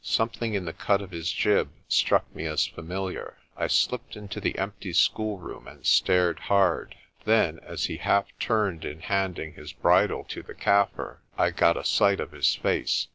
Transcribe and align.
Something 0.03 0.55
in 0.55 0.65
the 0.65 0.73
cut 0.73 0.99
of 1.03 1.11
his 1.11 1.31
jib 1.31 1.69
struck 1.87 2.35
me 2.35 2.45
as 2.45 2.65
familiar. 2.65 3.37
I 3.55 3.67
slipped 3.67 4.15
into 4.15 4.39
the 4.41 4.57
empty 4.57 4.93
schoolroom 4.93 5.67
and 5.67 5.85
stared 5.85 6.39
hard. 6.39 6.95
Then, 7.23 7.59
as 7.59 7.85
he 7.85 7.97
half 7.97 8.25
turned 8.39 8.83
in 8.83 9.01
handing 9.01 9.53
his 9.53 9.73
bridle 9.73 10.23
to 10.29 10.41
the 10.41 10.55
Kaffir, 10.55 11.17
I 11.37 11.51
got 11.51 11.77
a 11.77 11.83
sight 11.85 12.19
of 12.19 12.31
his 12.31 12.55
face. 12.55 13.09